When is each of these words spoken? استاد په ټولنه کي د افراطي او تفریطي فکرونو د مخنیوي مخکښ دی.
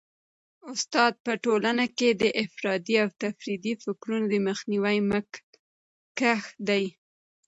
استاد 0.71 1.13
په 1.25 1.33
ټولنه 1.43 1.85
کي 1.97 2.09
د 2.21 2.23
افراطي 2.43 2.95
او 3.03 3.09
تفریطي 3.23 3.73
فکرونو 3.83 4.25
د 4.29 4.35
مخنیوي 4.47 4.97
مخکښ 5.11 6.41
دی. 6.67 6.83